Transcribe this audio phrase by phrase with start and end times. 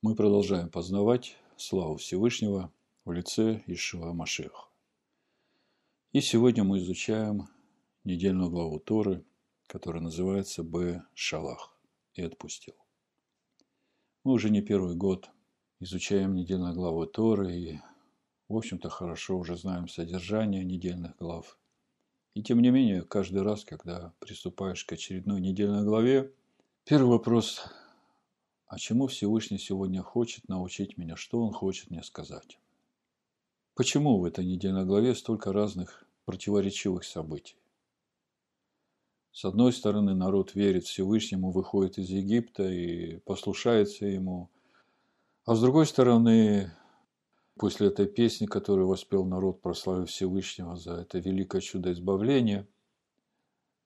[0.00, 2.72] Мы продолжаем познавать славу Всевышнего
[3.04, 4.70] в лице Ишуа Машех.
[6.12, 7.48] И сегодня мы изучаем
[8.04, 9.24] недельную главу Торы,
[9.66, 11.02] которая называется «Б.
[11.14, 11.76] Шалах»
[12.14, 12.76] и «Отпустил».
[14.22, 15.30] Мы уже не первый год
[15.80, 17.80] изучаем недельную главу Торы и,
[18.48, 21.58] в общем-то, хорошо уже знаем содержание недельных глав.
[22.34, 26.32] И тем не менее, каждый раз, когда приступаешь к очередной недельной главе,
[26.84, 27.64] первый вопрос
[28.68, 32.58] а чему Всевышний сегодня хочет научить меня, что Он хочет мне сказать?
[33.74, 37.56] Почему в этой недельной главе столько разных противоречивых событий?
[39.32, 44.50] С одной стороны, народ верит Всевышнему, выходит из Египта и послушается ему.
[45.46, 46.70] А с другой стороны,
[47.54, 52.68] после этой песни, которую воспел народ, прославив Всевышнего за это великое чудо избавления,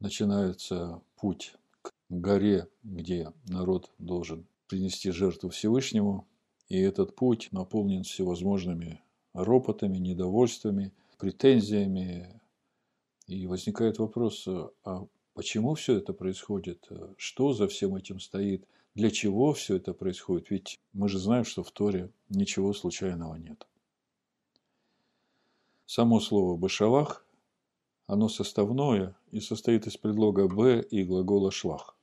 [0.01, 6.27] начинается путь к горе, где народ должен принести жертву Всевышнему.
[6.69, 9.03] И этот путь наполнен всевозможными
[9.35, 12.41] ропотами, недовольствами, претензиями.
[13.27, 14.49] И возникает вопрос,
[14.83, 16.89] а почему все это происходит?
[17.19, 18.67] Что за всем этим стоит?
[18.95, 20.49] Для чего все это происходит?
[20.49, 23.67] Ведь мы же знаем, что в Торе ничего случайного нет.
[25.85, 27.27] Само слово «башалах»
[28.07, 31.95] оно составное и состоит из предлога «б» и глагола «шлах».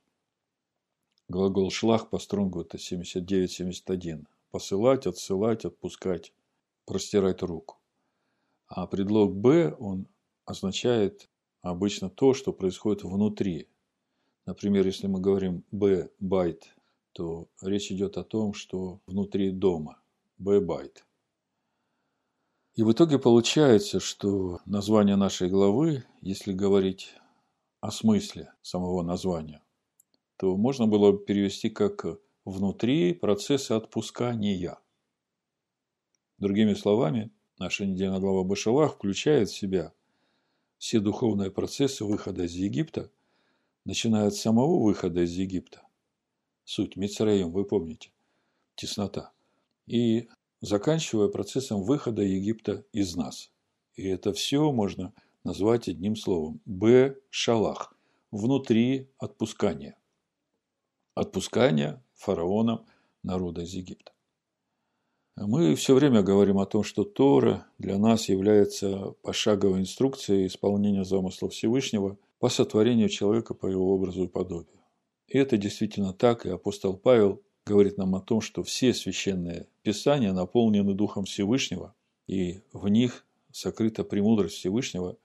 [1.30, 4.26] Глагол «шлах» по стронгу– это 79-71.
[4.50, 6.32] Посылать, отсылать, отпускать,
[6.86, 7.78] простирать руку.
[8.66, 10.08] А предлог «б» он
[10.44, 11.30] означает
[11.62, 13.68] обычно то, что происходит внутри.
[14.44, 16.74] Например, если мы говорим «б»– байт,
[17.12, 20.02] то речь идет о том, что внутри дома.
[20.36, 21.06] «Б»– байт.
[22.74, 27.14] И в итоге получается, что название нашей главы, если говорить
[27.80, 29.62] о смысле самого названия,
[30.40, 32.06] то можно было перевести как
[32.46, 34.78] «внутри процесса отпускания».
[36.38, 39.92] Другими словами, наша недельная глава Башалах включает в себя
[40.78, 43.10] все духовные процессы выхода из Египта,
[43.84, 45.82] начиная от самого выхода из Египта,
[46.64, 48.10] суть Мицраим, вы помните,
[48.76, 49.32] теснота,
[49.86, 50.30] и
[50.62, 53.50] заканчивая процессом выхода Египта из нас.
[53.94, 55.12] И это все можно
[55.44, 57.94] назвать одним словом– Б-шалах–
[58.30, 59.99] внутри отпускания
[61.14, 62.86] отпускания фараоном
[63.22, 64.12] народа из Египта.
[65.36, 71.48] Мы все время говорим о том, что Тора для нас является пошаговой инструкцией исполнения замысла
[71.48, 74.80] Всевышнего по сотворению человека по его образу и подобию.
[75.28, 80.32] И это действительно так, и апостол Павел говорит нам о том, что все священные писания
[80.32, 81.94] наполнены Духом Всевышнего,
[82.26, 85.16] и в них сокрыта премудрость Всевышнего,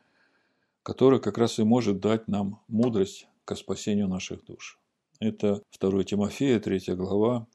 [0.83, 4.79] которая как раз и может дать нам мудрость к спасению наших душ.
[5.19, 7.47] Это 2 Тимофея, 3 глава,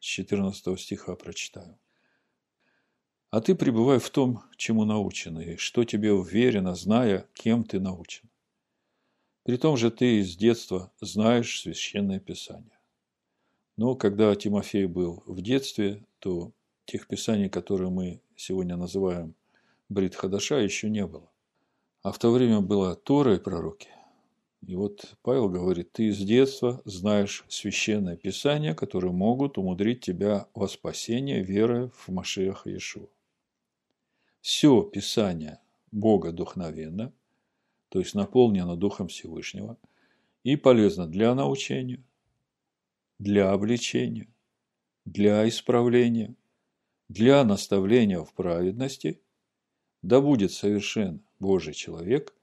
[0.00, 1.78] 14 стиха прочитаю.
[3.30, 8.30] А ты пребывай в том, чему научен, и что тебе уверено, зная, кем ты научен.
[9.42, 12.78] При том же ты из детства знаешь священное писание.
[13.76, 16.52] Но когда Тимофей был в детстве, то
[16.84, 19.34] тех писаний, которые мы сегодня называем
[19.88, 21.30] Брит Хадаша, еще не было.
[22.02, 23.88] А в то время было Тора и пророки.
[24.66, 30.68] И вот Павел говорит, ты с детства знаешь священное писание, которые могут умудрить тебя во
[30.68, 33.08] спасение веры в Машеха Иешуа.
[34.40, 35.60] Все писание
[35.92, 37.12] Бога духновенно,
[37.88, 39.78] то есть наполнено Духом Всевышнего,
[40.42, 42.02] и полезно для научения,
[43.18, 44.28] для обличения,
[45.04, 46.34] для исправления,
[47.08, 49.20] для наставления в праведности,
[50.02, 52.34] да будет совершен Божий человек,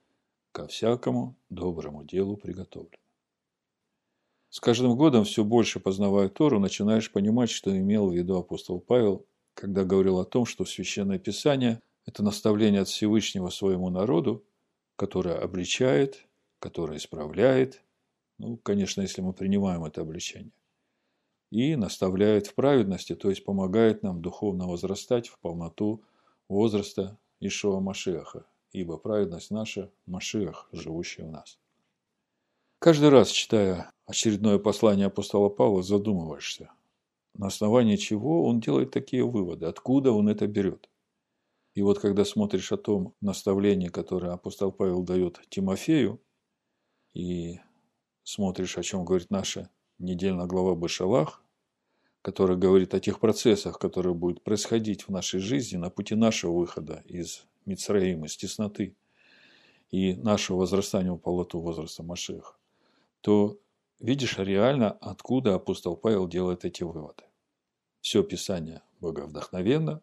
[0.55, 3.03] ко всякому доброму делу приготовлено.
[4.49, 9.25] С каждым годом все больше познавая Тору, начинаешь понимать, что имел в виду апостол Павел,
[9.53, 14.45] когда говорил о том, что Священное Писание– это наставление от Всевышнего своему народу,
[14.95, 16.25] которое обличает,
[16.59, 17.83] которое исправляет,
[18.37, 20.53] ну, конечно, если мы принимаем это обличение,
[21.51, 26.02] и наставляет в праведности, то есть помогает нам духовно возрастать в полноту
[26.47, 31.57] возраста Ишуа Машеха, ибо праведность наша– Машиах, живущий в нас.
[32.79, 36.72] Каждый раз, читая очередное послание апостола Павла, задумываешься,
[37.33, 40.89] на основании чего он делает такие выводы, откуда он это берет.
[41.73, 46.21] И вот когда смотришь о том наставлении, которое апостол Павел дает Тимофею,
[47.13, 47.59] и
[48.23, 49.69] смотришь, о чем говорит наша
[49.99, 51.41] недельная глава Башалах,
[52.21, 57.03] которая говорит о тех процессах, которые будут происходить в нашей жизни на пути нашего выхода
[57.05, 58.96] из Мицраим, из тесноты
[59.90, 62.56] и нашего возрастания в полоту возраста Машеха,
[63.22, 63.59] то
[64.00, 67.23] видишь реально, откуда апостол Павел делает эти выводы.
[68.02, 70.02] все Писание боговдохновенно,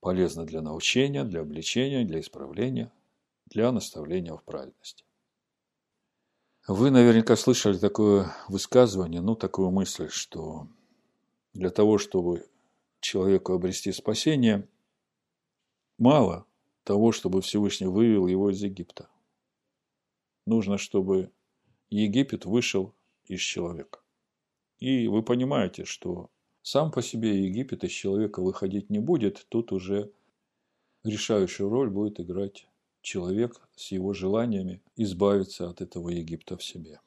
[0.00, 2.92] полезно для научения, для обличения, для исправления,
[3.46, 5.04] для наставления в праведности.
[6.68, 10.68] Вы наверняка слышали такое высказывание, ну, такую мысль, что
[11.52, 12.44] для того, чтобы
[13.00, 14.68] человеку обрести спасение,
[15.96, 16.44] мало
[16.86, 19.08] того, чтобы Всевышний вывел его из Египта.
[20.46, 21.32] Нужно, чтобы
[21.90, 22.94] Египет вышел
[23.24, 23.98] из человека.
[24.78, 26.30] И вы понимаете, что
[26.62, 30.12] сам по себе Египет из человека выходить не будет, тут уже
[31.02, 32.68] решающую роль будет играть
[33.02, 37.00] человек с его желаниями избавиться от этого Египта в себе.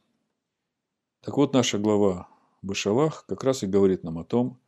[1.22, 2.28] Так вот, наша глава
[2.62, 4.60] Башалах как раз и говорит нам о том,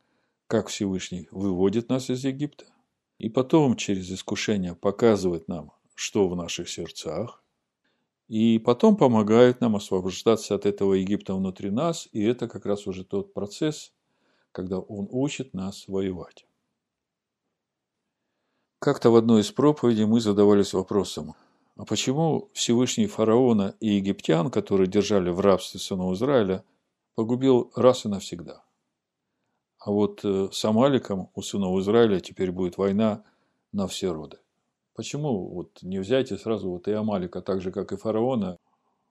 [0.46, 2.71] как Всевышний выводит нас из Египта,
[3.22, 7.44] и потом через искушение показывает нам, что в наших сердцах,
[8.26, 13.04] и потом помогает нам освобождаться от этого Египта внутри нас, и это как раз уже
[13.04, 13.92] тот процесс,
[14.50, 16.46] когда Он учит нас воевать.
[18.80, 21.36] Как-то в одной из проповедей мы задавались вопросом,
[21.76, 26.64] а почему Всевышний фараона и египтян, которые держали в рабстве сынов Израиля,
[27.14, 28.64] погубил раз и навсегда?
[29.84, 33.24] А вот э, с Амаликом у сынов Израиля теперь будет война
[33.72, 34.38] на все роды.
[34.94, 38.58] Почему вот не взять и сразу вот и Амалика, так же, как и фараона,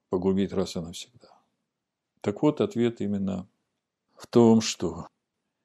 [0.08, 1.28] погубить раз и навсегда?
[2.22, 3.46] Так вот, ответ именно
[4.14, 5.08] в том, что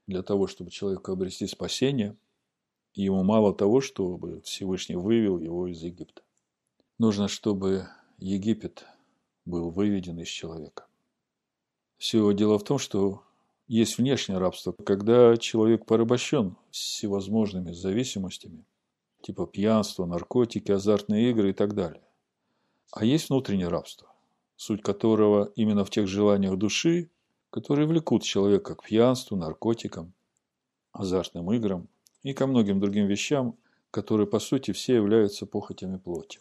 [0.08, 2.18] для того, чтобы человеку обрести спасение,
[2.94, 6.22] ему мало того, чтобы Всевышний вывел его из Египта.
[6.98, 7.88] Нужно, чтобы
[8.18, 8.86] Египет
[9.46, 10.86] был выведен из человека.
[11.98, 13.24] Все дело в том, что
[13.68, 18.66] есть внешнее рабство, когда человек порабощен всевозможными зависимостями,
[19.22, 22.04] типа пьянства, наркотики, азартные игры и так далее.
[22.92, 24.10] А есть внутреннее рабство,
[24.56, 27.10] суть которого именно в тех желаниях души,
[27.50, 30.14] которые влекут человека к пьянству, наркотикам,
[30.94, 31.88] азартным играм
[32.24, 33.58] и ко многим другим вещам,
[33.92, 36.40] которые по сути все являются похотями плоти.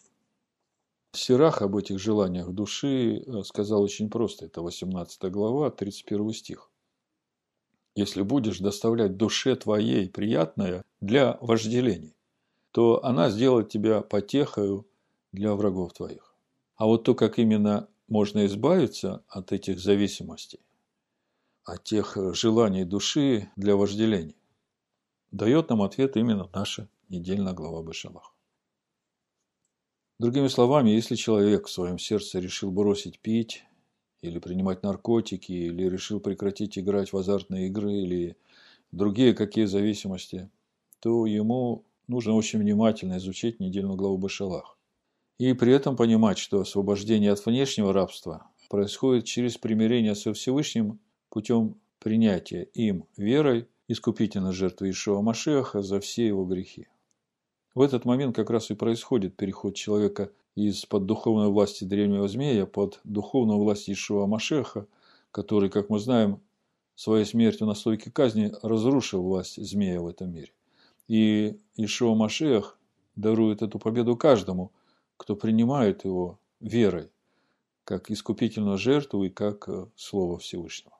[1.11, 4.45] Сирах об этих желаниях души э, сказал очень просто.
[4.45, 6.69] Это 18 глава, 31 стих.
[7.97, 12.15] «Если будешь доставлять душе твоей приятное для вожделений,
[12.71, 14.87] то она сделает тебя потехою
[15.31, 16.35] для врагов твоих».
[16.75, 20.59] А вот то, как именно можно избавиться от этих зависимостей,
[21.63, 24.37] от тех желаний души для вожделений,
[25.31, 28.35] дает нам ответ именно наша недельная глава Башалах.
[30.19, 33.63] Другими словами, если человек в своем сердце решил бросить пить,
[34.27, 38.37] или принимать наркотики, или решил прекратить играть в азартные игры, или
[38.91, 40.49] другие какие зависимости,
[40.99, 44.77] то ему нужно очень внимательно изучить недельную главу Башалах.
[45.39, 51.75] И при этом понимать, что освобождение от внешнего рабства происходит через примирение со Всевышним путем
[51.99, 56.87] принятия им верой искупительной жертвы Ишуа Машеха за все его грехи.
[57.77, 62.99] В этот момент как раз и происходит переход человека из-под духовной власти древнего змея под
[63.03, 64.87] духовную власть Ишуа Машеха,
[65.29, 66.41] который, как мы знаем,
[66.95, 70.51] своей смертью на стойке казни разрушил власть змея в этом мире.
[71.07, 72.79] И Ишуа Машех
[73.15, 74.71] дарует эту победу каждому,
[75.15, 77.11] кто принимает его верой,
[77.83, 80.97] как искупительную жертву и как э, Слово Всевышнего.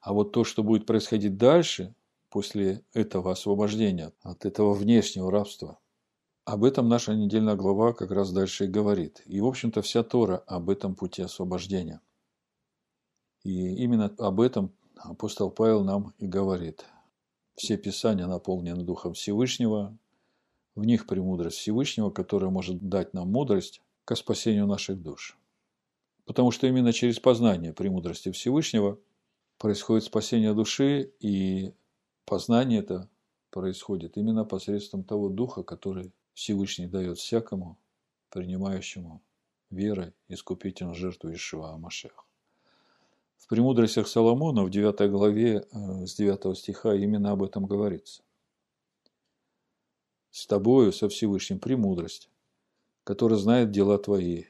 [0.00, 1.94] А вот то, что будет происходить дальше,
[2.32, 5.78] после этого освобождения от этого внешнего рабства.
[6.44, 9.22] Об этом наша недельная глава как раз дальше и говорит.
[9.26, 12.00] И, в общем-то, вся Тора об этом пути освобождения.
[13.44, 16.86] И именно об этом апостол Павел нам и говорит.
[17.54, 19.96] Все писания наполнены Духом Всевышнего,
[20.74, 25.36] в них премудрость Всевышнего, которая может дать нам мудрость к спасению наших душ.
[26.24, 28.98] Потому что именно через познание премудрости Всевышнего
[29.58, 31.74] происходит спасение души и
[32.24, 33.08] Познание это
[33.50, 37.78] происходит именно посредством того духа, который Всевышний дает всякому,
[38.30, 39.22] принимающему
[39.70, 42.26] верой искупительную жертву Ишуа Амашех.
[43.36, 48.22] В «Премудростях Соломона» в 9 главе э, с 9 стиха именно об этом говорится.
[50.30, 52.30] «С тобою, со Всевышним, премудрость,
[53.04, 54.44] которая знает дела твои,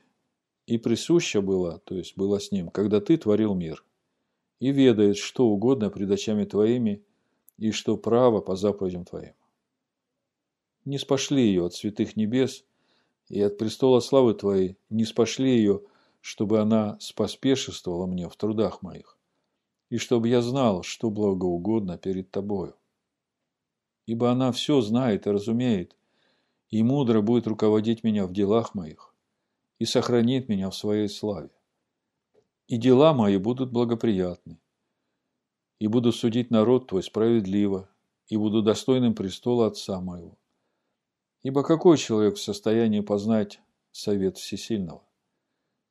[0.66, 3.84] и присуща была, то есть была с ним, когда ты творил мир,
[4.60, 7.04] и ведает, что угодно пред очами твоими,
[7.58, 9.34] и что право по заповедям Твоим.
[10.84, 12.64] Не спошли ее от святых небес
[13.28, 15.82] и от престола славы Твоей, не спошли ее,
[16.20, 19.18] чтобы она споспешествовала мне в трудах моих,
[19.90, 22.76] и чтобы я знал, что благоугодно перед Тобою.
[24.06, 25.96] Ибо она все знает и разумеет,
[26.70, 29.14] и мудро будет руководить меня в делах моих,
[29.78, 31.50] и сохранит меня в своей славе.
[32.66, 34.58] И дела мои будут благоприятны,
[35.82, 37.88] и буду судить народ твой справедливо,
[38.28, 40.38] и буду достойным престола Отца моего.
[41.42, 43.60] Ибо какой человек в состоянии познать
[43.90, 45.02] совет Всесильного?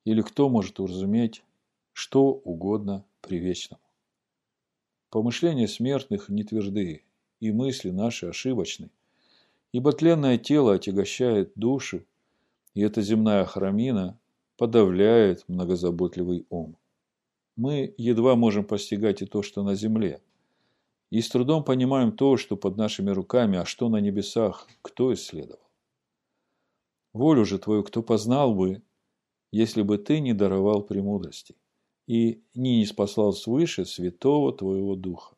[0.05, 1.43] Или кто может уразуметь,
[1.91, 3.81] что угодно привечному?
[5.09, 7.03] Помышления смертных не тверды,
[7.41, 8.91] и мысли наши ошибочны,
[9.73, 12.05] ибо тленное тело отягощает души,
[12.75, 14.17] и эта земная храмина
[14.55, 16.77] подавляет многозаботливый ум.
[17.55, 20.21] Мы едва можем постигать и то, что на земле,
[21.09, 25.59] и с трудом понимаем то, что под нашими руками, а что на небесах, кто исследовал.
[27.13, 28.81] Волю же твою кто познал бы,
[29.51, 31.55] если бы ты не даровал премудрости
[32.07, 35.35] и не спаслал свыше святого твоего духа.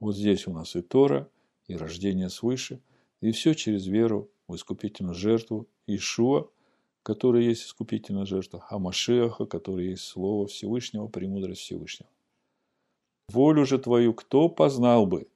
[0.00, 1.30] Вот здесь у нас и Тора,
[1.68, 2.80] и рождение свыше,
[3.20, 6.48] и все через веру в искупительную жертву Ишуа,
[7.02, 12.10] который есть искупительная жертва, а Машеха, который есть Слово Всевышнего, премудрость Всевышнего.
[13.28, 15.28] Волю же твою кто познал бы,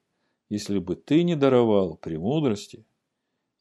[0.49, 2.85] если бы ты не даровал премудрости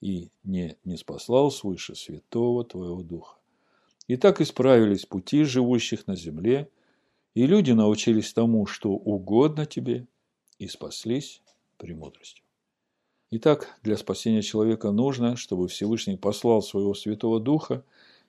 [0.01, 3.37] и не, не спаслал свыше святого твоего духа.
[4.07, 6.71] И так исправились пути живущих на земле,
[7.35, 10.07] и люди научились тому, что угодно тебе,
[10.59, 11.43] и спаслись
[11.77, 12.46] премудростью.
[13.30, 17.85] Итак, для спасения человека нужно, чтобы Всевышний послал своего Святого Духа,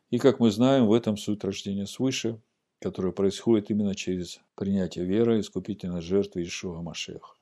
[0.09, 2.41] и, как мы знаем, в этом суть рождения свыше,
[2.79, 7.35] которое происходит именно через принятие веры искупительной жертвы Ишуа Машеха.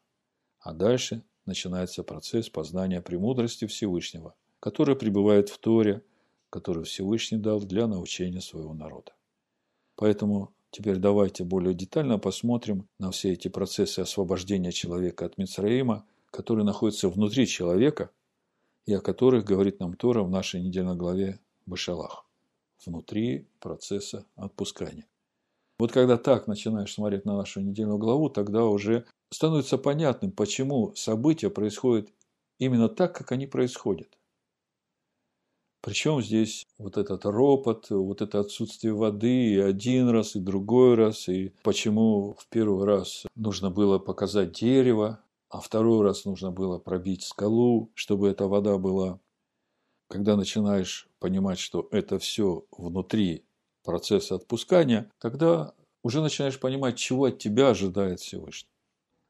[0.59, 6.01] А дальше начинается процесс познания премудрости Всевышнего, который пребывает в Торе,
[6.49, 9.13] который Всевышний дал для научения своего народа.
[9.95, 16.05] Поэтому теперь давайте более детально посмотрим на все эти процессы освобождения человека от Мицраима,
[16.35, 18.11] которые находятся внутри человека
[18.85, 22.25] и о которых говорит нам Тора в нашей недельной главе Башалах.
[22.85, 25.07] Внутри процесса отпускания.
[25.79, 31.49] Вот когда так начинаешь смотреть на нашу недельную главу, тогда уже становится понятным, почему события
[31.49, 32.09] происходят
[32.59, 34.09] именно так, как они происходят.
[35.81, 41.29] Причем здесь вот этот ропот, вот это отсутствие воды и один раз, и другой раз,
[41.29, 45.19] и почему в первый раз нужно было показать дерево,
[45.55, 49.21] а второй раз нужно было пробить скалу, чтобы эта вода была.
[50.09, 53.45] Когда начинаешь понимать, что это все внутри
[53.81, 58.69] процесса отпускания, тогда уже начинаешь понимать, чего от тебя ожидает Всевышний.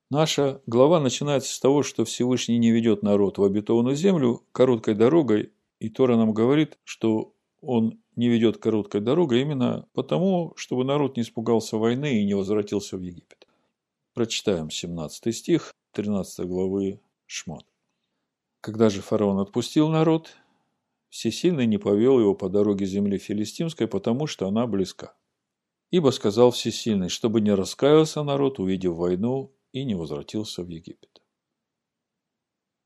[0.09, 5.53] Наша глава начинается с того, что Всевышний не ведет народ в обетованную землю короткой дорогой,
[5.79, 11.21] и Тора нам говорит, что он не ведет короткой дорогой именно потому, чтобы народ не
[11.21, 13.45] испугался войны и не возвратился в Египет.
[14.15, 17.65] Прочитаем 17 стих 13 главы Шмот.
[18.59, 20.35] Когда же фараон отпустил народ,
[21.07, 25.15] Всесильный не повел его по дороге земли филистимской, потому что она близка.
[25.91, 31.21] Ибо сказал Всесильный, чтобы не раскаялся народ, увидев войну, и не возвратился в Египет.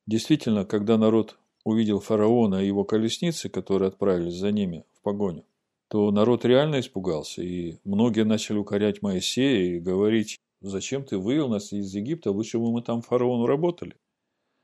[0.06, 5.46] Действительно, когда народ увидел фараона и его колесницы, которые отправились за ними в погоню,
[5.88, 11.72] то народ реально испугался, и многие начали укорять Моисея и говорить, зачем ты вывел нас
[11.72, 13.96] из Египта, лучше бы мы там фараону работали.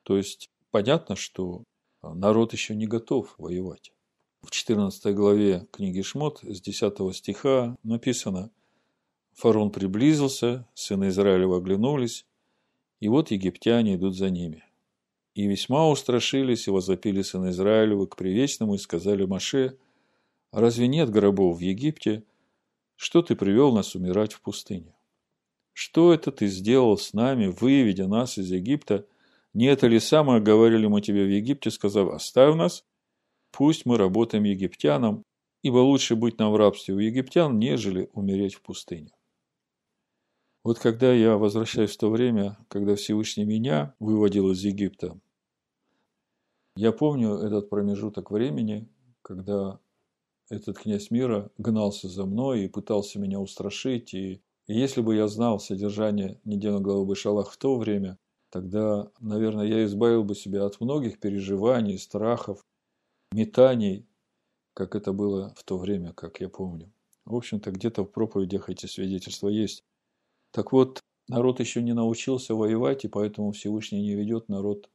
[0.03, 1.63] То есть, понятно, что
[2.01, 3.91] народ еще не готов воевать.
[4.41, 8.51] В 14 главе книги Шмот с 10 стиха написано
[9.33, 12.25] «Фарон приблизился, сыны Израилева оглянулись,
[12.99, 14.63] и вот египтяне идут за ними.
[15.33, 19.77] И весьма устрашились и возопили сыны Израилевы к привечному и сказали Маше,
[20.51, 22.23] разве нет гробов в Египте,
[22.95, 24.94] что ты привел нас умирать в пустыне?
[25.77, 29.05] Что это ты сделал с нами, выведя нас из Египта
[29.53, 32.85] не это ли самое говорили мы тебе в Египте, сказав, оставь нас,
[33.51, 35.23] пусть мы работаем египтянам,
[35.63, 39.11] ибо лучше быть нам в рабстве у египтян, нежели умереть в пустыне.
[40.63, 45.19] Вот когда я возвращаюсь в то время, когда Всевышний меня выводил из Египта,
[46.77, 48.87] я помню этот промежуток времени,
[49.21, 49.79] когда
[50.49, 54.13] этот князь мира гнался за мной и пытался меня устрашить.
[54.13, 58.17] И, и если бы я знал содержание недельной главы Башалах в то время,
[58.49, 62.65] тогда, наверное, я избавил бы себя от многих переживаний, страхов,
[63.31, 64.07] метаний,
[64.73, 66.91] как это было в то время, как я помню.
[67.25, 69.83] В общем-то, где-то в проповедях эти свидетельства есть.
[70.51, 74.89] Так вот, народ еще не научился воевать, и поэтому Всевышний не ведет народ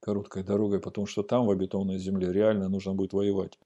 [0.00, 3.58] короткой дорогой, потому что там, в обетованной земле, реально нужно будет воевать.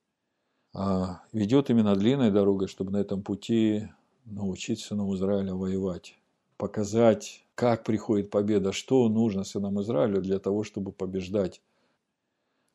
[0.74, 3.88] А ведет именно длинной дорогой, чтобы на этом пути
[4.24, 6.16] научить сынам Израиля воевать
[6.56, 11.60] показать, как приходит победа, что нужно сынам Израилю для того, чтобы побеждать.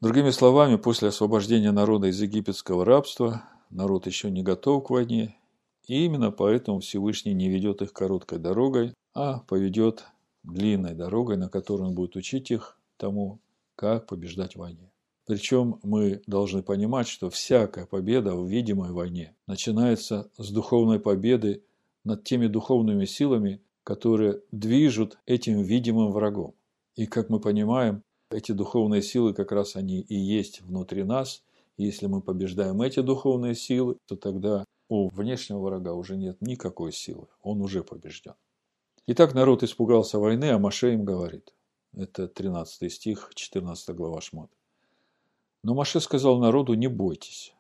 [0.02, 5.36] Другими словами, после освобождения народа из египетского рабства, народ еще не готов к войне,
[5.88, 10.06] и именно поэтому Всевышний не ведет их короткой дорогой, а поведет
[10.44, 13.40] длинной дорогой, на которой он будет учить их тому,
[13.76, 14.92] как побеждать в войне.
[15.30, 21.64] Причем мы должны понимать, что всякая победа в видимой войне начинается с духовной победы
[22.04, 26.56] над теми духовными силами, которые движут этим видимым врагом.
[26.96, 31.44] И как мы понимаем, эти духовные силы как раз они и есть внутри нас.
[31.78, 36.92] И если мы побеждаем эти духовные силы, то тогда у внешнего врага уже нет никакой
[36.92, 37.28] силы.
[37.44, 38.34] Он уже побежден.
[39.06, 41.54] Итак, народ испугался войны, а Маше им говорит.
[41.94, 44.50] Это 13 стих, 14 глава Шмот.
[45.64, 47.54] Но Маше сказал народу, не бойтесь.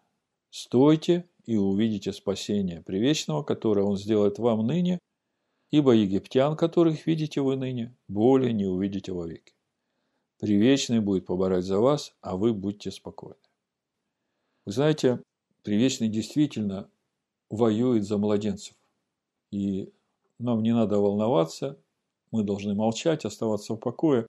[0.50, 5.00] Стойте и увидите спасение привечного, которое он сделает вам ныне,
[5.72, 9.54] ибо египтян, которых видите вы ныне, более не увидите вовеки.
[10.40, 13.36] Привечный будет поборать за вас, а вы будьте спокойны.
[14.66, 15.22] Вы знаете,
[15.64, 16.90] Привечный действительно
[17.50, 18.76] воюет за младенцев.
[19.52, 19.94] И
[20.38, 21.78] нам не надо волноваться,
[22.32, 24.26] мы должны молчать, оставаться в покое,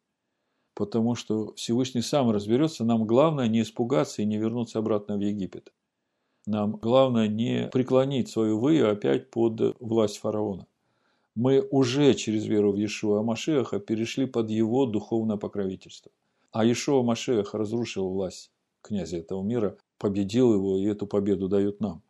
[0.81, 2.85] потому что Всевышний сам разберется.
[2.85, 5.73] Нам главное не испугаться и не вернуться обратно в Египет.
[6.47, 10.67] Нам главное не преклонить свою выю опять под власть фараона
[11.35, 16.13] мы уже через веру в Иешуа Машеха перешли под его духовное покровительство.
[16.53, 18.51] А Иешуа Машех разрушил власть
[18.83, 22.03] князя этого мира, победил его, и эту победу дают нам.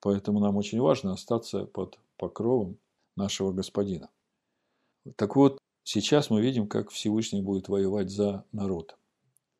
[0.00, 2.78] Поэтому нам очень важно остаться под покровом
[3.16, 4.08] нашего Господина.
[5.16, 8.98] Так вот, сейчас мы видим, как Всевышний будет воевать за народ.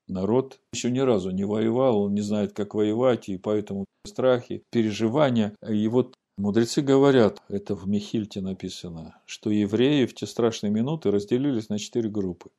[0.09, 5.55] Народ еще ни разу не воевал, он не знает, как воевать, и поэтому страхи, переживания.
[5.67, 11.71] И вот Мудрецы говорят, это в Михильте написано, что евреи в те страшные минуты разделились
[11.71, 12.51] на четыре группы,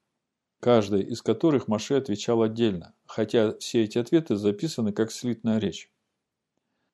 [0.59, 5.91] каждая из которых Маше отвечал отдельно, хотя все эти ответы записаны как слитная речь.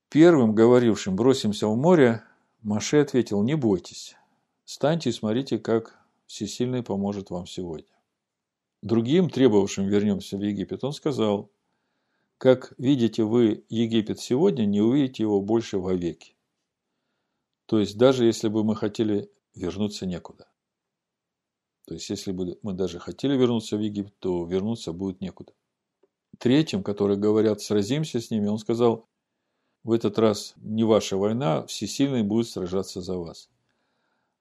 [0.09, 2.21] Первым говорившим «бросимся в море»
[2.61, 4.17] Маше ответил «не бойтесь,
[4.65, 6.02] станьте и смотрите, как
[6.33, 7.95] Всесильный поможет вам сегодня».
[8.81, 11.51] Другим, требовавшим «вернемся в Египет», он сказал
[12.39, 16.35] «как видите вы Египет сегодня, не увидите его больше вовеки».
[17.67, 20.47] То есть, даже если бы мы хотели вернуться некуда.
[21.85, 25.53] То есть, если бы мы даже хотели вернуться в Египет, то вернуться будет некуда.
[26.39, 29.07] Третьим, которые говорят, сразимся с ними, он сказал,
[29.83, 33.51] в этот раз не ваша война, всесильный будет сражаться за вас.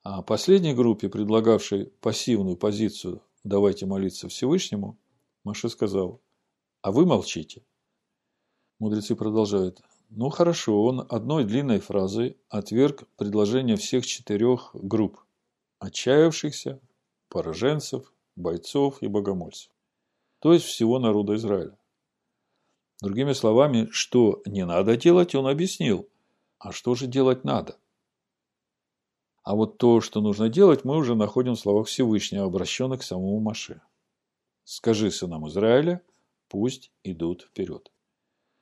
[0.05, 4.99] А последней группе, предлагавшей пассивную позицию «давайте молиться Всевышнему»,
[5.45, 6.21] Маше сказал,
[6.83, 7.65] а вы молчите.
[8.79, 15.21] Мудрецы продолжают, ну хорошо, он одной длинной фразой отверг предложение всех четырех групп–
[15.79, 16.81] отчаявшихся,
[17.29, 19.71] пораженцев, бойцов и богомольцев,
[20.38, 21.77] то есть всего народа Израиля.
[23.01, 26.09] Другими словами, что не надо делать, он объяснил.
[26.59, 27.77] А что же делать надо?
[29.42, 33.40] А вот то, что нужно делать, мы уже находим в словах Всевышнего, обращенных к самому
[33.40, 33.83] Маше.
[34.64, 36.00] «Скажи сынам Израиля,
[36.48, 37.90] пусть идут вперед».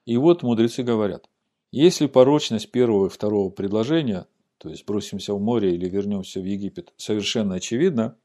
[0.06, 1.28] И вот мудрецы говорят,
[1.70, 4.26] если порочность первого и второго предложения,
[4.58, 8.16] то есть бросимся в море или вернемся в Египет, совершенно очевидна,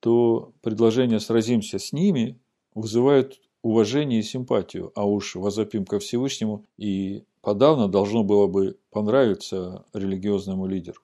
[0.00, 2.40] то предложение «сразимся с ними»
[2.74, 9.84] вызывает уважение и симпатию, а уж возопим ко Всевышнему и подавно должно было бы понравиться
[9.92, 11.00] религиозному лидеру.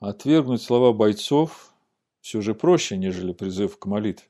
[0.00, 1.74] Отвергнуть слова бойцов
[2.20, 4.28] все же проще, нежели призыв к молитве.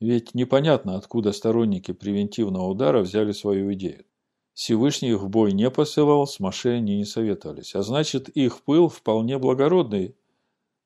[0.00, 4.04] Ведь непонятно, откуда сторонники превентивного удара взяли свою идею.
[4.52, 7.74] Всевышний их в бой не посылал, с Маше они не советовались.
[7.74, 10.14] А значит, их пыл вполне благородный,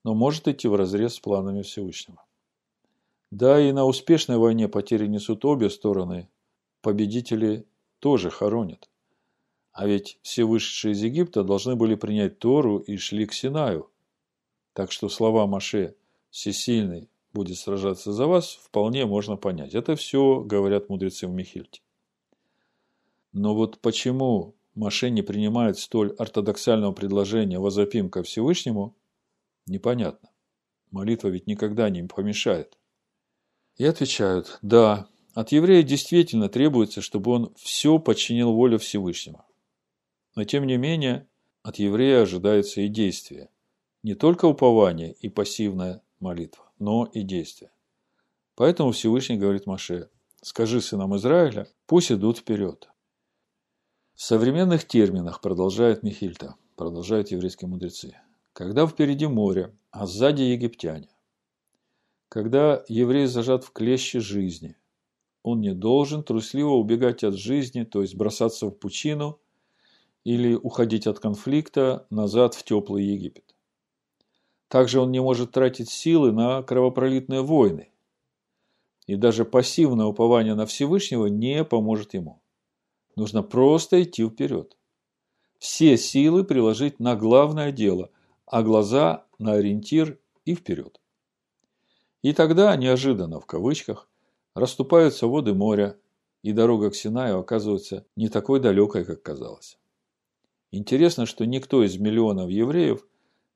[0.04, 2.24] но может идти вразрез с планами Всевышнего.
[3.30, 6.28] Да, и на успешной войне потери несут обе стороны.
[6.80, 7.66] Победители
[7.98, 8.90] тоже хоронят.
[9.72, 13.91] А ведь все вышедшие из Египта должны были принять Тору и шли к Синаю.
[14.72, 15.96] Так что слова Маше
[16.30, 19.74] «Всесильный будет сражаться за вас» вполне можно понять.
[19.74, 21.82] Это все говорят мудрецы в Михильте.
[23.32, 28.96] Но вот почему Маше не принимает столь ортодоксального предложения «возопим ко Всевышнему»
[29.66, 30.30] непонятно.
[30.90, 32.78] Молитва ведь никогда не помешает.
[33.76, 39.46] И отвечают, да, от еврея действительно требуется, чтобы он все подчинил воле Всевышнего.
[40.34, 41.26] Но тем не менее,
[41.62, 43.48] от еврея ожидается и действие.
[44.02, 47.70] Не только упование и пассивная молитва, но и действие.
[48.56, 50.10] Поэтому Всевышний говорит Маше,
[50.42, 52.88] скажи сынам Израиля, пусть идут вперед.
[54.14, 58.16] В современных терминах, продолжает Михильта, продолжают еврейские мудрецы,
[58.52, 61.08] когда впереди море, а сзади египтяне,
[62.28, 64.76] когда еврей зажат в клеще жизни,
[65.42, 69.38] он не должен трусливо убегать от жизни, то есть бросаться в пучину
[70.24, 73.51] или уходить от конфликта назад в теплый Египет.
[74.72, 77.90] Также он не может тратить силы на кровопролитные войны.
[79.06, 82.40] И даже пассивное упование на Всевышнего не поможет ему.
[83.14, 84.78] Нужно просто идти вперед.
[85.58, 88.08] Все силы приложить на главное дело,
[88.46, 91.02] а глаза на ориентир и вперед.
[92.22, 94.08] И тогда, неожиданно в кавычках,
[94.54, 95.98] расступаются воды моря,
[96.42, 99.78] и дорога к Синаю оказывается не такой далекой, как казалось.
[100.70, 103.04] Интересно, что никто из миллионов евреев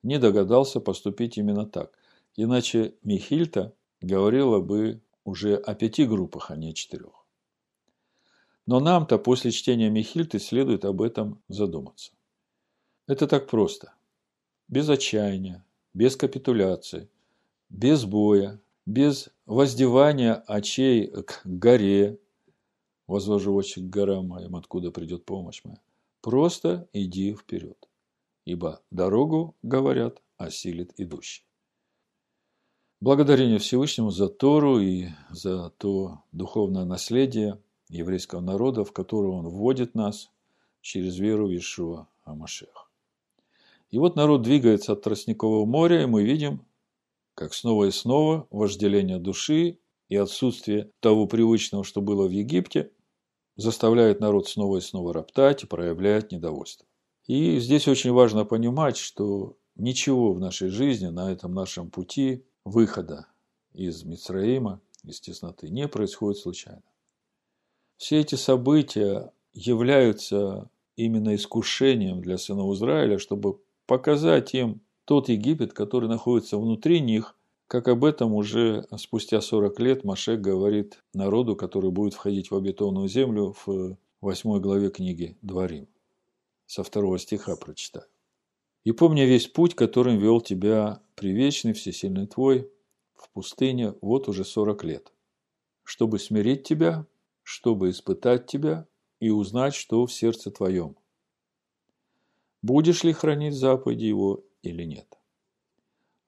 [0.06, 1.90] не догадался поступить именно так.
[2.36, 7.26] Иначе Михильта говорила бы уже о пяти группах, а не о четырех.
[8.66, 12.12] Но нам-то после чтения Михильты следует об этом задуматься.
[13.08, 13.94] Это так просто.
[14.68, 17.08] Без отчаяния, без капитуляции,
[17.68, 22.18] без боя, без воздевания очей к горе,
[23.08, 25.80] возложу очи к горам моим, откуда придет помощь моя.
[26.20, 27.85] Просто иди вперед,
[28.46, 31.44] ибо дорогу, говорят, осилит идущий.
[33.00, 39.94] Благодарение Всевышнему за Тору и за то духовное наследие еврейского народа, в которое он вводит
[39.94, 40.30] нас
[40.80, 42.90] через веру в Ишуа Амашех.
[43.90, 46.64] И вот народ двигается от Тростникового моря, и мы видим,
[47.34, 49.78] как снова и снова вожделение души
[50.08, 52.90] и отсутствие того привычного, что было в Египте,
[53.56, 56.86] заставляет народ снова и снова роптать и проявлять недовольство.
[57.26, 63.26] И здесь очень важно понимать, что ничего в нашей жизни, на этом нашем пути выхода
[63.72, 66.82] из Мицраима, из тесноты, не происходит случайно.
[67.96, 76.08] Все эти события являются именно искушением для сынов Израиля, чтобы показать им тот Египет, который
[76.08, 77.36] находится внутри них,
[77.66, 83.08] как об этом уже спустя 40 лет Маше говорит народу, который будет входить в обетованную
[83.08, 85.88] землю в 8 главе книги Дворим.
[86.66, 88.06] Со второго стиха прочитаю.
[88.84, 92.70] «И помни весь путь, которым вел тебя привечный, всесильный твой,
[93.14, 95.12] в пустыне вот уже 40 лет,
[95.84, 97.06] чтобы смирить тебя,
[97.42, 98.86] чтобы испытать тебя
[99.20, 100.96] и узнать, что в сердце твоем.
[102.62, 105.06] Будешь ли хранить заповеди его или нет?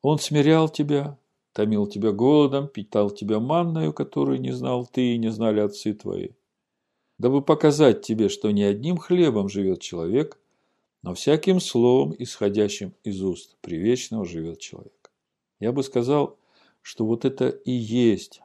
[0.02, 1.18] Он смирял тебя,
[1.52, 6.30] томил тебя голодом, питал тебя манною, которую не знал ты и не знали отцы твои,
[7.18, 10.38] дабы показать тебе, что не одним хлебом живет человек,
[11.02, 15.10] но всяким словом, исходящим из уст привечного, живет человек.
[15.60, 16.38] Я бы сказал,
[16.82, 18.40] что вот это и есть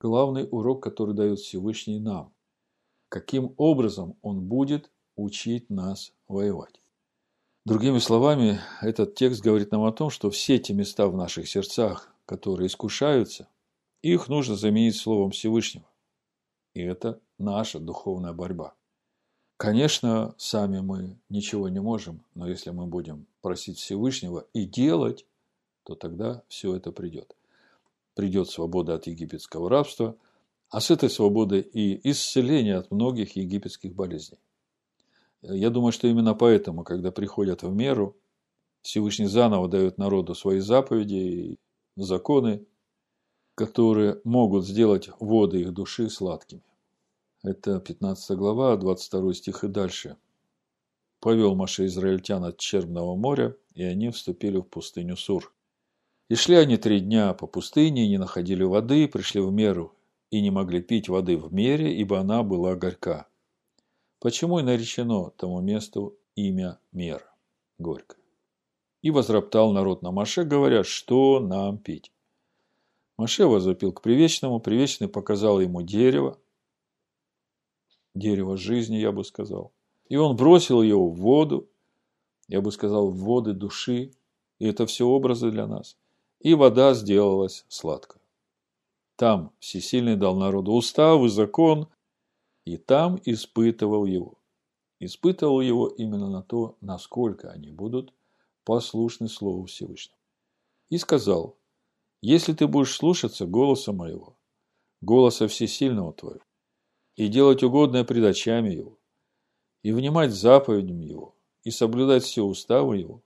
[0.00, 2.32] главный урок, который дает Всевышний нам.
[3.08, 6.80] Каким образом Он будет учить нас воевать.
[7.64, 12.14] Другими словами, этот текст говорит нам о том, что все эти места в наших сердцах,
[12.24, 13.48] которые искушаются,
[14.00, 15.90] их нужно заменить Словом Всевышнего.
[16.74, 18.74] И это наша духовная борьба.
[19.56, 25.26] Конечно, сами мы ничего не можем, но если мы будем просить Всевышнего и делать,
[25.82, 27.34] то тогда все это придет.
[28.14, 30.16] Придет свобода от египетского рабства,
[30.70, 34.38] а с этой свободой и исцеление от многих египетских болезней.
[35.42, 38.16] Я думаю, что именно поэтому, когда приходят в меру,
[38.82, 41.58] Всевышний заново дает народу свои заповеди и
[41.96, 42.64] законы,
[43.54, 46.62] которые могут сделать воды их души сладкими.
[47.44, 50.16] Это 15 глава, 22 стих и дальше.
[51.20, 55.54] Повел Маше израильтян от Черного моря, и они вступили в пустыню Сур.
[56.28, 59.94] И шли они три дня по пустыне, не находили воды, пришли в меру,
[60.30, 63.28] и не могли пить воды в мере, ибо она была горька.
[64.18, 67.32] Почему и наречено тому месту имя Мера,
[67.78, 68.16] горько.
[69.00, 72.10] И возроптал народ на Маше, говоря, что нам пить.
[73.16, 76.36] Маше возопил к Привечному, Привечный показал ему дерево,
[78.18, 79.72] дерево жизни, я бы сказал.
[80.08, 81.68] И он бросил его в воду,
[82.48, 84.12] я бы сказал, в воды души,
[84.58, 85.96] и это все образы для нас.
[86.40, 88.20] И вода сделалась сладкой.
[89.16, 91.88] Там Всесильный дал народу устав и закон,
[92.64, 94.38] и там испытывал его.
[95.00, 98.12] Испытывал его именно на то, насколько они будут
[98.64, 100.18] послушны Слову Всевышнему.
[100.90, 101.56] И сказал,
[102.20, 104.36] если ты будешь слушаться голоса моего,
[105.00, 106.42] голоса Всесильного твоего,
[107.18, 108.98] и делать угодное пред очами его,
[109.82, 113.22] и внимать заповедям его, и соблюдать все уставы его,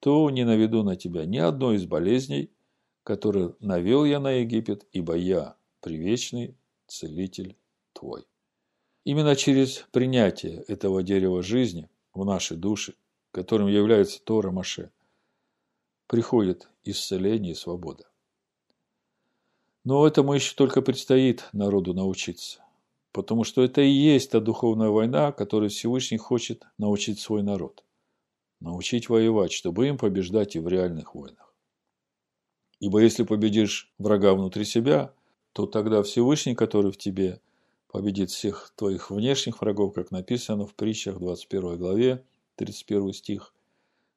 [0.00, 2.50] то не наведу на тебя ни одной из болезней,
[3.02, 7.56] которые навел я на Египет, ибо я привечный целитель
[7.92, 8.26] твой.
[9.04, 12.94] Именно через принятие этого дерева жизни в наши души–
[13.30, 14.90] которым является Тора Маше,
[16.06, 18.08] приходит исцеление и свобода.
[19.84, 22.64] Но этому еще только предстоит народу научиться.
[23.12, 27.84] Потому что это и есть та духовная война, которую Всевышний хочет научить свой народ.
[28.60, 31.54] Научить воевать, чтобы им побеждать и в реальных войнах.
[32.80, 35.12] Ибо если победишь врага внутри себя,
[35.52, 37.40] то тогда Всевышний, который в тебе,
[37.90, 42.24] победит всех твоих внешних врагов, как написано в притчах 21 главе,
[42.56, 43.54] 31 стих.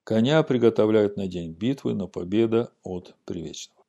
[0.04, 3.82] Коня приготовляют на день битвы, но победа от привечного.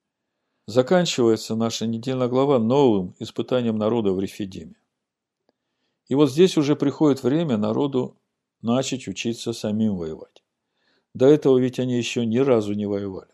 [0.66, 4.76] Заканчивается наша недельная глава новым испытанием народа в Рефидиме.
[6.12, 8.18] И вот здесь уже приходит время народу
[8.60, 10.44] начать учиться самим воевать.
[11.14, 13.30] До этого ведь они еще ни разу не воевали.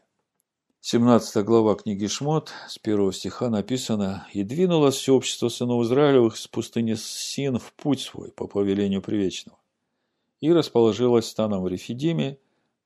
[0.83, 6.47] 17 глава книги Шмот, с первого стиха написано «И двинулось все общество сынов Израилевых с
[6.47, 9.59] пустыни Син в путь свой по повелению Привечного.
[10.39, 12.39] И расположилось станом в Рефидиме,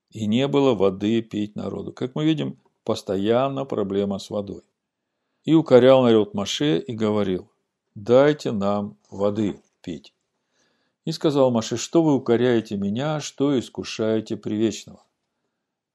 [0.09, 1.93] и не было воды пить народу».
[1.93, 4.63] Как мы видим, постоянно проблема с водой.
[5.43, 7.51] И укорял народ Маше и говорил
[7.93, 10.15] «Дайте нам воды пить».
[11.05, 15.03] И сказал Маше, что вы укоряете меня, что искушаете Привечного.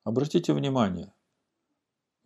[0.05, 1.13] Обратите внимание,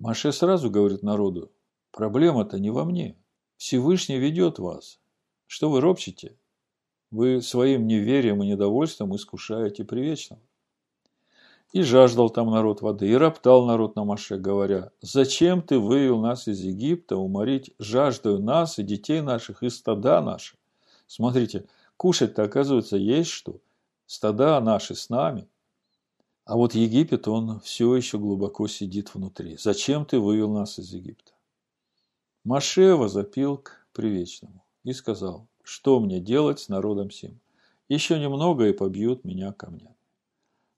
[0.02, 1.52] Маше сразу говорит народу,
[1.92, 3.16] проблема-то не во мне.
[3.56, 4.98] Всевышний ведет вас.
[5.46, 6.36] Что вы ропчете?
[7.12, 10.42] Вы своим неверием и недовольством искушаете привечного.
[11.72, 16.48] И жаждал там народ воды, и роптал народ на Маше, говоря, «Зачем ты вывел нас
[16.48, 20.56] из Египта уморить жаждою нас и детей наших, и стада наши?»
[21.06, 23.60] Смотрите, кушать-то, оказывается, есть что.
[24.06, 25.48] Стада наши с нами.
[26.44, 29.56] А вот Египет, он все еще глубоко сидит внутри.
[29.56, 31.32] Зачем ты вывел нас из Египта?
[32.44, 37.38] Маше возопил к привечному и сказал, что мне делать с народом сим?
[37.88, 39.94] Еще немного и побьют меня камнями.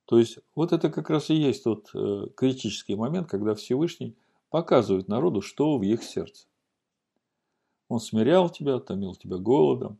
[0.04, 4.14] То есть, вот это как раз и есть тот э, критический момент, когда Всевышний
[4.50, 6.46] показывает народу, что в их сердце.
[7.88, 9.98] Он смирял тебя, томил тебя голодом,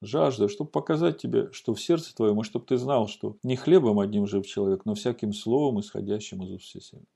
[0.00, 4.00] жажда, чтобы показать тебе, что в сердце твоем, и чтобы ты знал, что не хлебом
[4.00, 7.06] одним жив человек, но всяким словом, исходящим из уст Всесильного.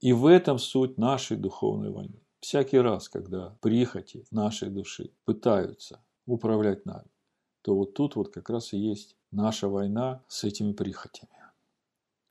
[0.00, 2.20] И в этом суть нашей духовной войны.
[2.40, 7.10] Всякий раз, когда прихоти нашей души пытаются управлять нами,
[7.62, 11.32] то вот тут вот как раз и есть наша война с этими прихотями.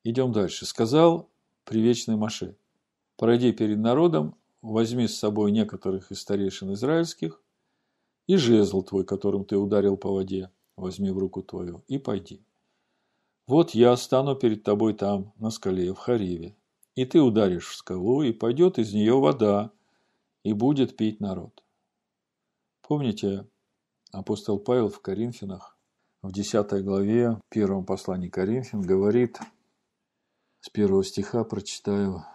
[0.04, 0.66] Идем дальше.
[0.66, 1.30] Сказал
[1.66, 2.56] привечный Маше,
[3.18, 7.42] пройди перед народом, возьми с собой некоторых из старейшин израильских,
[8.28, 12.46] и жезл твой, которым ты ударил по воде, возьми в руку твою и пойди.
[13.48, 16.56] Вот я стану перед тобой там, на скале, в Хариве,
[16.96, 19.72] и ты ударишь в скалу, и пойдет из нее вода,
[20.44, 21.64] и будет пить народ.
[22.82, 23.48] Помните,
[24.12, 25.78] апостол Павел в Коринфянах,
[26.22, 29.40] в 10 главе, первом послании Коринфян, говорит,
[30.60, 32.26] с первого стиха прочитаю,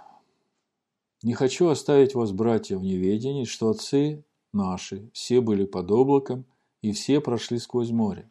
[1.23, 6.45] «Не хочу оставить вас, братья, в неведении, что отцы наши, все были под облаком,
[6.83, 8.29] и все прошли сквозь море.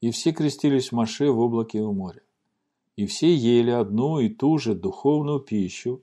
[0.00, 2.22] И все крестились в Маше в облаке у моря.
[2.96, 6.02] И все ели одну и ту же духовную пищу,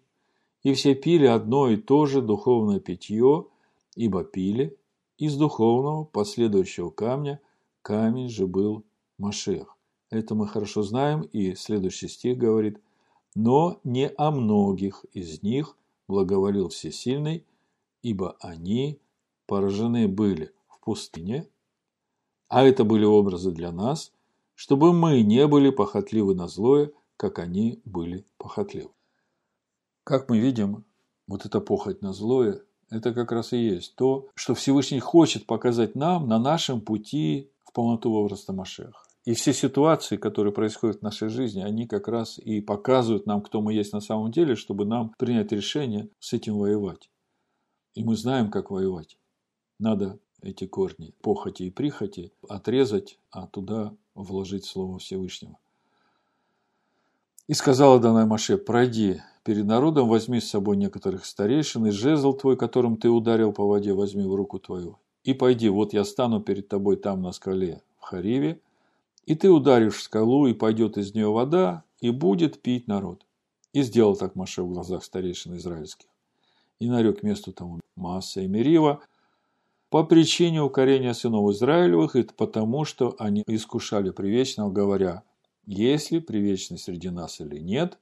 [0.63, 3.47] и все пили одно и то же духовное питье,
[3.95, 4.77] ибо пили
[5.17, 7.39] из духовного последующего камня,
[7.81, 8.83] камень же был
[9.17, 9.77] Машех.
[10.09, 12.79] Это мы хорошо знаем, и следующий стих говорит,
[13.35, 15.77] «Но не о многих из них
[16.07, 17.45] благоволил Всесильный,
[18.01, 18.99] ибо они
[19.45, 21.47] поражены были в пустыне,
[22.47, 24.11] а это были образы для нас,
[24.53, 28.91] чтобы мы не были похотливы на злое, как они были похотливы.
[30.03, 30.85] Как мы видим,
[31.27, 35.95] вот эта похоть на злое, это как раз и есть то, что Всевышний хочет показать
[35.95, 39.05] нам на нашем пути в полноту возраста Машеха.
[39.25, 43.59] И все ситуации, которые происходят в нашей жизни, они как раз и показывают нам, кто
[43.59, 47.09] мы есть на самом деле, чтобы нам принять решение с этим воевать.
[47.95, 49.17] И мы знаем, как воевать.
[49.79, 55.57] Надо эти корни похоти и прихоти отрезать, а туда вложить Слово Всевышнего.
[57.47, 62.57] И сказала Данай Маше, пройди перед народом, возьми с собой некоторых старейшин, и жезл твой,
[62.57, 64.97] которым ты ударил по воде, возьми в руку твою.
[65.23, 68.59] И пойди, вот я стану перед тобой там на скале в Хариве,
[69.25, 73.25] и ты ударишь скалу, и пойдет из нее вода, и будет пить народ.
[73.73, 76.07] И сделал так Маше в глазах старейшин израильских.
[76.79, 79.01] И нарек месту тому Масса и Мерива,
[79.95, 85.23] по причине укорения сынов Израилевых и потому, что они искушали Привечного, говоря,
[85.65, 87.97] есть ли Привечный среди нас или нет,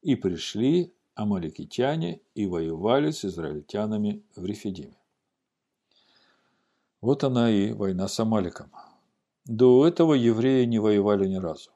[0.00, 4.96] и пришли амаликитяне и воевали с израильтянами в Рефидиме.
[7.00, 8.70] Вот она и война с Амаликом.
[9.44, 11.72] До этого евреи не воевали ни разу.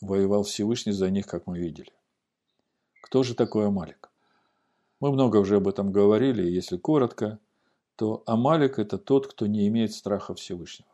[0.00, 1.92] Воевал Всевышний за них, как мы видели.
[3.02, 4.10] Кто же такой Амалик?
[5.00, 7.38] Мы много уже об этом говорили, если коротко–
[7.96, 10.88] то Амалик– это тот, кто не имеет страха Всевышнего.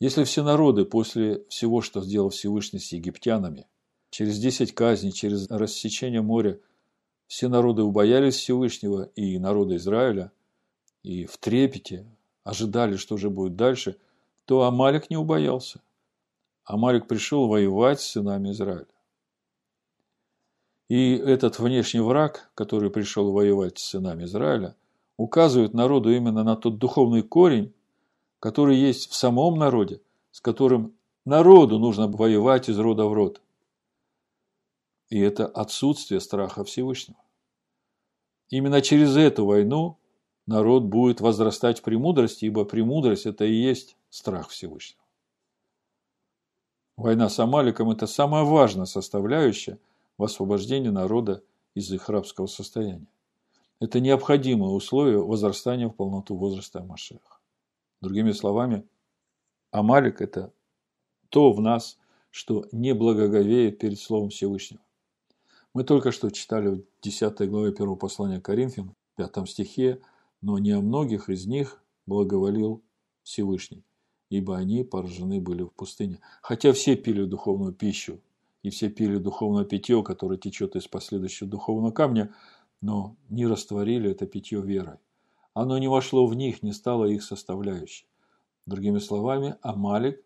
[0.00, 3.66] Если все народы после всего, что сделал Всевышний с египтянами,
[4.10, 6.60] через десять казней, через рассечение моря,
[7.26, 10.32] все народы убоялись Всевышнего и народа Израиля,
[11.02, 12.06] и в трепете
[12.44, 13.96] ожидали, что же будет дальше,
[14.44, 15.80] то Амалик не убоялся.
[16.64, 18.86] Амалик пришел воевать с сынами Израиля.
[20.88, 24.74] И этот внешний враг, который пришел воевать с сынами Израиля,
[25.18, 27.74] указывает народу именно на тот духовный корень,
[28.40, 30.00] который есть в самом народе,
[30.30, 30.94] с которым
[31.26, 33.42] народу нужно воевать из рода в род.
[35.10, 37.18] И это отсутствие страха Всевышнего.
[38.48, 39.98] Именно через эту войну
[40.46, 45.02] народ будет возрастать в премудрости, ибо премудрость– это и есть страх Всевышнего.
[46.96, 49.78] Война с Амаликом– это самая важная составляющая
[50.16, 51.42] в освобождении народа
[51.74, 53.06] из их рабского состояния.
[53.80, 57.38] Это необходимое условие возрастания в полноту возраста Машеха.
[58.00, 58.84] Другими словами,
[59.70, 60.52] Амалик– это
[61.28, 61.98] то в нас,
[62.30, 64.82] что не благоговеет перед Словом Всевышнего.
[65.74, 70.00] Мы только что читали в 10 главе 1 послания Коринфян, в 5 стихе,
[70.40, 72.82] но не о многих из них благоволил
[73.22, 73.84] Всевышний,
[74.30, 76.20] ибо они поражены были в пустыне.
[76.42, 78.20] Хотя все пили духовную пищу,
[78.62, 82.34] и все пили духовное питье, которое течет из последующего духовного камня,
[82.80, 84.98] но не растворили это питье верой.
[85.54, 88.06] Оно не вошло в них, не стало их составляющей.
[88.66, 90.22] Другими словами, Амалик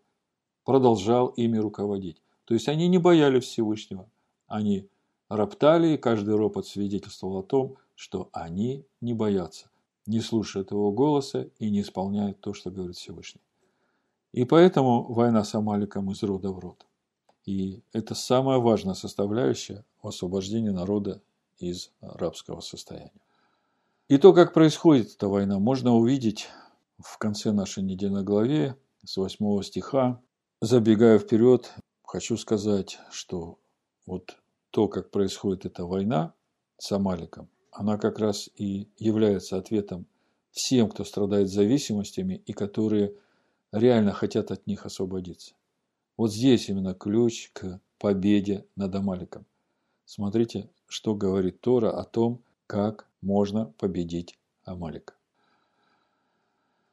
[0.64, 2.22] продолжал ими руководить.
[2.44, 4.10] То есть они не боялись Всевышнего.
[4.46, 4.88] Они
[5.28, 9.70] роптали, и каждый ропот свидетельствовал о том, что они не боятся,
[10.06, 13.40] не слушают его голоса и не исполняют то, что говорит Всевышний.
[14.32, 16.86] И поэтому война с Амаликом из рода в род.
[17.44, 21.22] И это самая важная составляющая в освобождении народа
[21.62, 23.12] из рабского состояния.
[24.08, 26.48] И то, как происходит эта война, можно увидеть
[26.98, 30.20] в конце нашей недельной главе с 8 стиха.
[30.60, 31.72] Забегая вперед,
[32.04, 33.58] хочу сказать, что
[34.06, 34.36] вот
[34.70, 36.34] то, как происходит эта война
[36.78, 40.06] с Амаликом, она как раз и является ответом
[40.50, 43.14] всем, кто страдает зависимостями и которые
[43.72, 45.54] реально хотят от них освободиться.
[46.16, 49.46] Вот здесь именно ключ к победе над Амаликом.
[50.04, 55.14] Смотрите, что говорит Тора о том, как можно победить Амалика.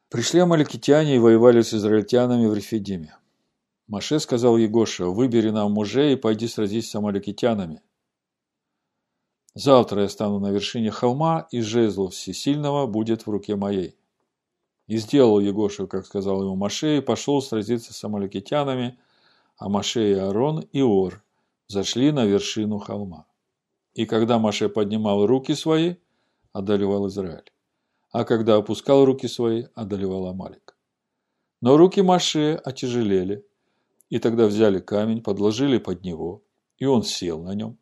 [0.07, 3.17] Пришли амаликитяне и воевали с израильтянами в Рефидиме.
[3.87, 7.81] Маше сказал Егоша, выбери нам мужей и пойди сразись с амаликитянами.
[9.53, 13.97] Завтра я стану на вершине холма, и жезл всесильного будет в руке моей.
[14.87, 18.97] И сделал Егоша, как сказал ему Маше, и пошел сразиться с амаликитянами,
[19.57, 21.21] а Маше и Аарон и Ор
[21.67, 23.25] зашли на вершину холма.
[23.99, 25.95] И когда Маше поднимал руки свои,
[26.53, 27.51] одолевал Израиль.
[28.11, 30.77] А когда опускал руки свои, одолевал Амалик.
[31.59, 33.45] Но руки Маше отяжелели,
[34.09, 36.41] и тогда взяли камень, подложили под него,
[36.77, 37.77] и он сел на нем.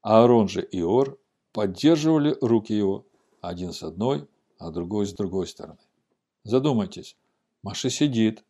[0.00, 1.20] А Аарон же и Ор
[1.52, 3.06] поддерживали руки его,
[3.40, 4.26] один с одной,
[4.58, 5.78] а другой с другой стороны.
[6.42, 7.16] Задумайтесь,
[7.62, 8.42] Маша сидит,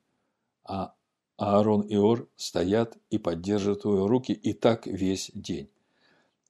[0.65, 0.95] а
[1.37, 5.69] Аарон и Ор стоят и поддерживают его руки, и так весь день.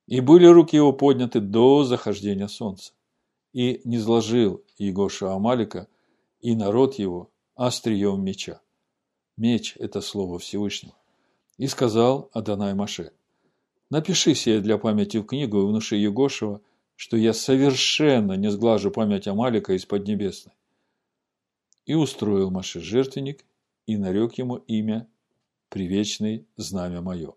[0.07, 2.93] И были руки его подняты до захождения солнца.
[3.53, 5.89] И не сложил Егоша Амалика
[6.41, 8.61] и народ его острием меча.
[9.37, 10.95] Меч– это слово Всевышнего.
[11.59, 13.13] И сказал Адонай Маше,
[13.91, 16.61] напиши себе для памяти в книгу и внуши Егошева,
[16.97, 20.55] что я совершенно не сглажу память Амалика из Поднебесной.
[21.87, 23.45] И устроил Маше жертвенник
[23.87, 25.09] и нарек ему имя
[25.69, 27.35] «Привечный знамя мое».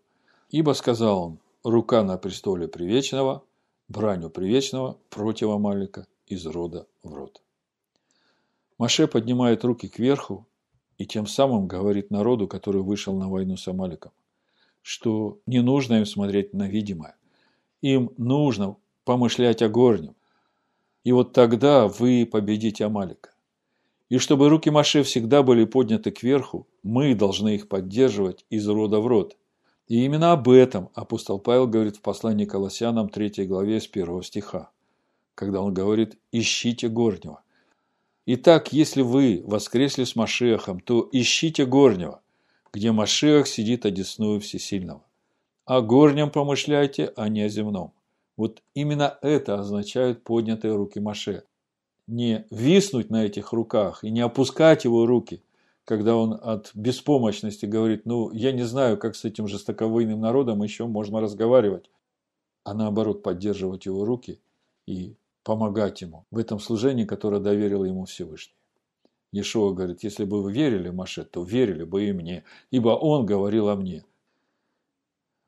[0.49, 3.43] Ибо, сказал он, рука на престоле Привечного,
[3.87, 7.41] бранью Привечного против Амалика из рода в род.
[8.77, 10.45] Маше поднимает руки кверху
[10.99, 14.11] и тем самым говорит народу, который вышел на войну с Амаликом,
[14.83, 17.15] что не нужно им смотреть на видимое.
[17.81, 20.15] Им нужно помышлять о горнем.
[21.03, 23.31] И вот тогда вы победите Амалика.
[24.09, 29.07] И чтобы руки Маше всегда были подняты кверху, мы должны их поддерживать из рода в
[29.07, 29.35] род.
[29.87, 34.71] И именно об этом апостол Павел говорит в послании Колоссянам 3 главе с 1 стиха,
[35.35, 37.41] когда он говорит «ищите горнего».
[38.25, 42.21] Итак, если вы воскресли с Машехом, то ищите горнего,
[42.73, 45.03] где Машех сидит одесную всесильного.
[45.65, 47.93] О горнем помышляйте, а не о земном.
[48.37, 51.43] Вот именно это означают поднятые руки Маше.
[52.07, 55.43] Не виснуть на этих руках и не опускать его руки,
[55.85, 60.87] когда он от беспомощности говорит, ну, я не знаю, как с этим жестоковыйным народом еще
[60.87, 61.89] можно разговаривать,
[62.63, 64.41] а наоборот поддерживать его руки
[64.87, 68.55] и помогать ему в этом служении, которое доверил ему Всевышний.
[69.31, 73.69] Ешуа говорит, если бы вы верили Маше, то верили бы и мне, ибо он говорил
[73.69, 74.03] о мне.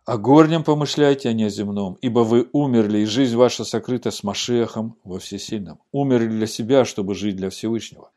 [0.05, 4.23] О горнем помышляйте, а не о земном, ибо вы умерли, и жизнь ваша сокрыта с
[4.23, 5.79] Машехом во всесильном.
[5.91, 8.11] Умерли для себя, чтобы жить для Всевышнего.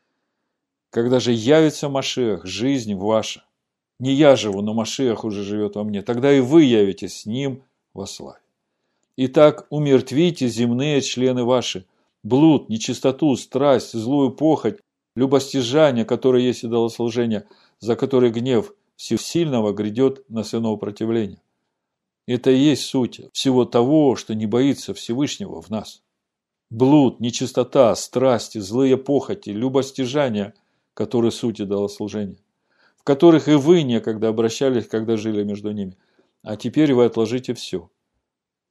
[0.91, 3.45] Когда же явится Машех, жизнь ваша,
[4.01, 7.63] не я живу, но Машех уже живет во мне, тогда и вы явитесь с ним
[7.95, 8.41] во славе.
[9.17, 11.87] Итак, умертвите земные члены ваши,
[12.23, 14.79] блуд, нечистоту, страсть, злую похоть,
[15.15, 17.47] любостяжание, которое есть идолослужение,
[17.79, 21.41] за которое гнев всесильного грядет на сынов противления.
[22.27, 26.03] Это и есть суть всего того, что не боится Всевышнего в нас.
[26.71, 30.55] Блуд, нечистота, страсти, злые похоти, любостяжания,
[31.01, 32.37] которые суть идолослужения,
[32.99, 35.97] в которых и вы некогда обращались, когда жили между ними.
[36.43, 37.91] А теперь вы отложите все.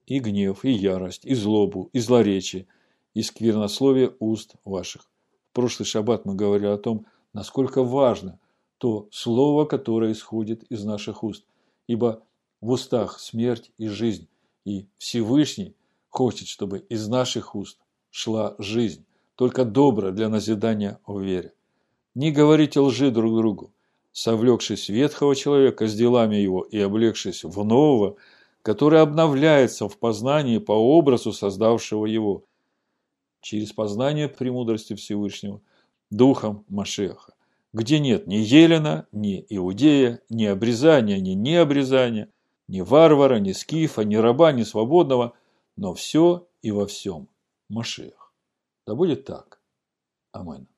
[0.05, 2.67] И гнев, и ярость, и злобу, и злоречие,
[3.15, 5.09] и сквернословие уст ваших.
[5.49, 8.39] В прошлый шаббат мы говорили о том, насколько важно
[8.77, 11.47] то слово, которое исходит из наших уст.
[11.87, 12.21] Ибо
[12.61, 14.27] в устах смерть и жизнь,
[14.65, 15.75] и Всевышний
[16.09, 17.79] хочет, чтобы из наших уст
[18.11, 19.03] шла жизнь,
[19.33, 21.53] только добрая для назидания в вере.
[22.15, 23.73] Не говорите лжи друг другу,
[24.11, 28.17] совлекшись ветхого человека с делами его и облегшись в нового,
[28.61, 32.43] который обновляется в познании по образу создавшего его,
[33.41, 35.61] через познание премудрости Всевышнего,
[36.11, 37.33] духом Машеха,
[37.73, 42.29] где нет ни Елена, ни Иудея, ни обрезания, ни необрезания–
[42.69, 45.33] ни варвара, ни скифа, ни раба, ни свободного,
[45.75, 47.27] но все и во всем
[47.67, 48.31] Машиах.
[48.85, 49.59] Да будет так.
[50.31, 50.68] Амин.